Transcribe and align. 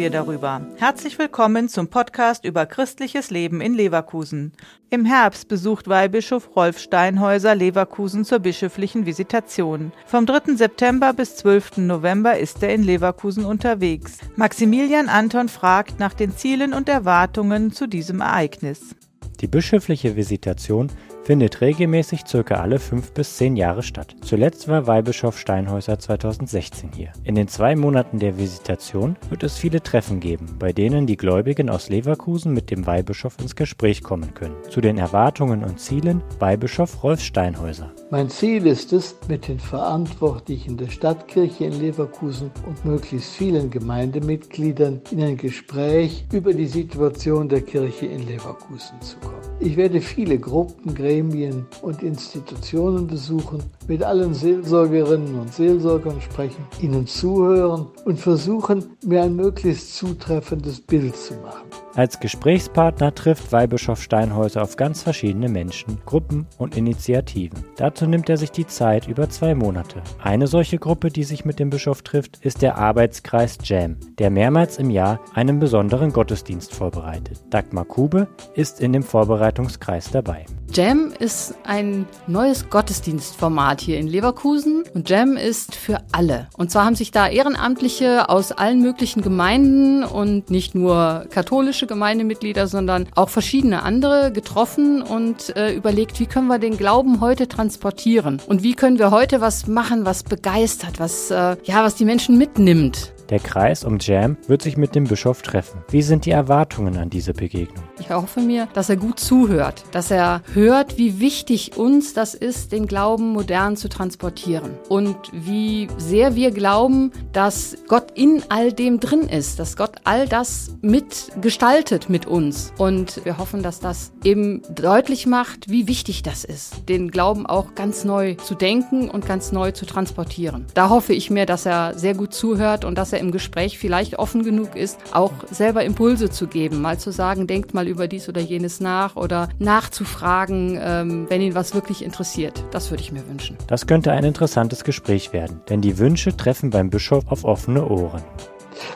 wir 0.00 0.08
darüber. 0.08 0.62
Herzlich 0.78 1.18
willkommen 1.18 1.68
zum 1.68 1.88
Podcast 1.88 2.46
über 2.46 2.64
christliches 2.64 3.30
Leben 3.30 3.60
in 3.60 3.74
Leverkusen. 3.74 4.52
Im 4.88 5.04
Herbst 5.04 5.46
besucht 5.46 5.88
Weihbischof 5.88 6.56
Rolf 6.56 6.78
Steinhäuser 6.78 7.54
Leverkusen 7.54 8.24
zur 8.24 8.38
bischöflichen 8.38 9.04
Visitation. 9.04 9.92
Vom 10.06 10.24
3. 10.24 10.54
September 10.56 11.12
bis 11.12 11.36
12. 11.36 11.76
November 11.76 12.38
ist 12.38 12.62
er 12.62 12.72
in 12.72 12.82
Leverkusen 12.82 13.44
unterwegs. 13.44 14.16
Maximilian 14.36 15.10
Anton 15.10 15.50
fragt 15.50 16.00
nach 16.00 16.14
den 16.14 16.34
Zielen 16.34 16.72
und 16.72 16.88
Erwartungen 16.88 17.70
zu 17.70 17.86
diesem 17.86 18.22
Ereignis. 18.22 18.96
Die 19.42 19.48
bischöfliche 19.48 20.16
Visitation 20.16 20.90
findet 21.30 21.60
regelmäßig 21.60 22.22
circa 22.26 22.56
alle 22.56 22.80
fünf 22.80 23.12
bis 23.12 23.36
zehn 23.36 23.54
Jahre 23.54 23.84
statt. 23.84 24.16
Zuletzt 24.20 24.66
war 24.66 24.88
Weihbischof 24.88 25.38
Steinhäuser 25.38 25.96
2016 25.96 26.90
hier. 26.92 27.12
In 27.22 27.36
den 27.36 27.46
zwei 27.46 27.76
Monaten 27.76 28.18
der 28.18 28.36
Visitation 28.36 29.14
wird 29.28 29.44
es 29.44 29.56
viele 29.56 29.80
Treffen 29.80 30.18
geben, 30.18 30.56
bei 30.58 30.72
denen 30.72 31.06
die 31.06 31.16
Gläubigen 31.16 31.70
aus 31.70 31.88
Leverkusen 31.88 32.52
mit 32.52 32.72
dem 32.72 32.84
Weihbischof 32.84 33.36
ins 33.40 33.54
Gespräch 33.54 34.02
kommen 34.02 34.34
können. 34.34 34.56
Zu 34.70 34.80
den 34.80 34.98
Erwartungen 34.98 35.62
und 35.62 35.78
Zielen 35.78 36.20
Weihbischof 36.40 37.04
Rolf 37.04 37.20
Steinhäuser. 37.20 37.92
Mein 38.10 38.28
Ziel 38.28 38.66
ist 38.66 38.92
es, 38.92 39.14
mit 39.28 39.46
den 39.46 39.60
Verantwortlichen 39.60 40.78
der 40.78 40.88
Stadtkirche 40.88 41.66
in 41.66 41.78
Leverkusen 41.80 42.50
und 42.66 42.84
möglichst 42.84 43.36
vielen 43.36 43.70
Gemeindemitgliedern 43.70 45.00
in 45.12 45.22
ein 45.22 45.36
Gespräch 45.36 46.24
über 46.32 46.52
die 46.52 46.66
Situation 46.66 47.48
der 47.48 47.60
Kirche 47.60 48.06
in 48.06 48.26
Leverkusen 48.26 49.00
zu 49.00 49.16
kommen. 49.18 49.39
Ich 49.62 49.76
werde 49.76 50.00
viele 50.00 50.38
Gruppen, 50.38 50.94
Gremien 50.94 51.66
und 51.82 52.02
Institutionen 52.02 53.06
besuchen, 53.06 53.62
mit 53.88 54.02
allen 54.02 54.32
Seelsorgerinnen 54.32 55.38
und 55.38 55.52
Seelsorgern 55.52 56.18
sprechen, 56.22 56.64
ihnen 56.80 57.06
zuhören 57.06 57.88
und 58.06 58.18
versuchen, 58.18 58.96
mir 59.04 59.22
ein 59.22 59.36
möglichst 59.36 59.96
zutreffendes 59.96 60.80
Bild 60.80 61.14
zu 61.14 61.34
machen. 61.34 61.68
Als 61.94 62.20
Gesprächspartner 62.20 63.14
trifft 63.14 63.50
Weihbischof 63.52 64.00
Steinhäuser 64.00 64.62
auf 64.62 64.76
ganz 64.76 65.02
verschiedene 65.02 65.48
Menschen, 65.48 65.98
Gruppen 66.06 66.46
und 66.56 66.76
Initiativen. 66.76 67.64
Dazu 67.76 68.06
nimmt 68.06 68.30
er 68.30 68.36
sich 68.36 68.52
die 68.52 68.66
Zeit 68.66 69.08
über 69.08 69.28
zwei 69.28 69.56
Monate. 69.56 70.00
Eine 70.22 70.46
solche 70.46 70.78
Gruppe, 70.78 71.08
die 71.10 71.24
sich 71.24 71.44
mit 71.44 71.58
dem 71.58 71.68
Bischof 71.68 72.02
trifft, 72.02 72.38
ist 72.44 72.62
der 72.62 72.78
Arbeitskreis 72.78 73.58
Jam, 73.64 73.96
der 74.18 74.30
mehrmals 74.30 74.78
im 74.78 74.88
Jahr 74.88 75.20
einen 75.34 75.58
besonderen 75.58 76.12
Gottesdienst 76.12 76.72
vorbereitet. 76.72 77.42
Dagmar 77.50 77.84
Kube 77.84 78.28
ist 78.54 78.80
in 78.80 78.92
dem 78.92 79.02
Vorbereitungskreis 79.50 80.10
dabei. 80.10 80.46
Jam 80.72 81.12
ist 81.18 81.54
ein 81.64 82.06
neues 82.28 82.70
Gottesdienstformat 82.70 83.80
hier 83.80 83.98
in 83.98 84.06
Leverkusen 84.06 84.84
und 84.94 85.10
Jam 85.10 85.36
ist 85.36 85.74
für 85.74 85.98
alle. 86.12 86.48
Und 86.56 86.70
zwar 86.70 86.84
haben 86.84 86.94
sich 86.94 87.10
da 87.10 87.26
Ehrenamtliche 87.26 88.28
aus 88.28 88.52
allen 88.52 88.80
möglichen 88.80 89.20
Gemeinden 89.20 90.04
und 90.04 90.48
nicht 90.50 90.76
nur 90.76 91.26
katholische 91.30 91.88
Gemeindemitglieder, 91.88 92.68
sondern 92.68 93.08
auch 93.16 93.30
verschiedene 93.30 93.82
andere 93.82 94.30
getroffen 94.30 95.02
und 95.02 95.56
äh, 95.56 95.74
überlegt, 95.74 96.20
wie 96.20 96.26
können 96.26 96.46
wir 96.46 96.60
den 96.60 96.76
Glauben 96.76 97.20
heute 97.20 97.48
transportieren 97.48 98.40
und 98.46 98.62
wie 98.62 98.74
können 98.74 99.00
wir 99.00 99.10
heute 99.10 99.40
was 99.40 99.66
machen, 99.66 100.04
was 100.04 100.22
begeistert, 100.22 101.00
was 101.00 101.32
äh, 101.32 101.56
ja, 101.64 101.82
was 101.82 101.96
die 101.96 102.04
Menschen 102.04 102.38
mitnimmt. 102.38 103.12
Der 103.30 103.38
Kreis 103.38 103.84
um 103.84 103.98
Jam 104.00 104.36
wird 104.48 104.60
sich 104.60 104.76
mit 104.76 104.96
dem 104.96 105.04
Bischof 105.04 105.42
treffen. 105.42 105.84
Wie 105.88 106.02
sind 106.02 106.26
die 106.26 106.32
Erwartungen 106.32 106.96
an 106.96 107.10
diese 107.10 107.32
Begegnung? 107.32 107.84
Ich 108.00 108.10
hoffe 108.10 108.40
mir, 108.40 108.66
dass 108.72 108.90
er 108.90 108.96
gut 108.96 109.20
zuhört, 109.20 109.84
dass 109.92 110.10
er 110.10 110.42
hört, 110.52 110.98
wie 110.98 111.20
wichtig 111.20 111.76
uns 111.76 112.12
das 112.12 112.34
ist, 112.34 112.72
den 112.72 112.88
Glauben 112.88 113.28
modern 113.28 113.76
zu 113.76 113.88
transportieren 113.88 114.72
und 114.88 115.16
wie 115.32 115.86
sehr 115.96 116.34
wir 116.34 116.50
glauben, 116.50 117.12
dass 117.32 117.76
Gott 117.86 118.10
in 118.16 118.42
all 118.48 118.72
dem 118.72 118.98
drin 118.98 119.28
ist, 119.28 119.60
dass 119.60 119.76
Gott 119.76 119.92
all 120.02 120.26
das 120.26 120.74
mitgestaltet 120.80 122.10
mit 122.10 122.26
uns. 122.26 122.72
Und 122.78 123.24
wir 123.24 123.38
hoffen, 123.38 123.62
dass 123.62 123.78
das 123.78 124.10
eben 124.24 124.62
deutlich 124.74 125.26
macht, 125.26 125.70
wie 125.70 125.86
wichtig 125.86 126.24
das 126.24 126.42
ist, 126.42 126.88
den 126.88 127.12
Glauben 127.12 127.46
auch 127.46 127.76
ganz 127.76 128.02
neu 128.02 128.34
zu 128.34 128.56
denken 128.56 129.08
und 129.08 129.24
ganz 129.24 129.52
neu 129.52 129.70
zu 129.70 129.86
transportieren. 129.86 130.66
Da 130.74 130.88
hoffe 130.88 131.12
ich 131.12 131.30
mir, 131.30 131.46
dass 131.46 131.64
er 131.64 131.96
sehr 131.96 132.14
gut 132.14 132.34
zuhört 132.34 132.84
und 132.84 132.98
dass 132.98 133.12
er 133.12 133.19
im 133.20 133.30
Gespräch 133.30 133.78
vielleicht 133.78 134.18
offen 134.18 134.42
genug 134.42 134.74
ist, 134.74 134.98
auch 135.12 135.32
selber 135.50 135.84
Impulse 135.84 136.30
zu 136.30 136.46
geben, 136.46 136.80
mal 136.80 136.98
zu 136.98 137.12
sagen, 137.12 137.46
denkt 137.46 137.74
mal 137.74 137.86
über 137.86 138.08
dies 138.08 138.28
oder 138.28 138.40
jenes 138.40 138.80
nach 138.80 139.16
oder 139.16 139.48
nachzufragen, 139.58 140.78
ähm, 140.82 141.26
wenn 141.28 141.40
ihn 141.40 141.54
was 141.54 141.74
wirklich 141.74 142.04
interessiert. 142.04 142.64
Das 142.72 142.90
würde 142.90 143.02
ich 143.02 143.12
mir 143.12 143.26
wünschen. 143.28 143.56
Das 143.66 143.86
könnte 143.86 144.12
ein 144.12 144.24
interessantes 144.24 144.84
Gespräch 144.84 145.32
werden, 145.32 145.60
denn 145.68 145.80
die 145.80 145.98
Wünsche 145.98 146.36
treffen 146.36 146.70
beim 146.70 146.90
Bischof 146.90 147.24
auf 147.28 147.44
offene 147.44 147.86
Ohren. 147.86 148.22